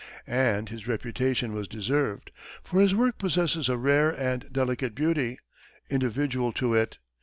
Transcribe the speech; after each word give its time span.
And 0.25 0.67
this 0.69 0.87
reputation 0.87 1.53
was 1.53 1.67
deserved, 1.67 2.31
for 2.63 2.81
his 2.81 2.95
work 2.95 3.19
possesses 3.19 3.69
a 3.69 3.77
rare 3.77 4.09
and 4.09 4.51
delicate 4.51 4.95
beauty, 4.95 5.37
individual 5.91 6.51
to 6.53 6.73
it. 6.73 6.97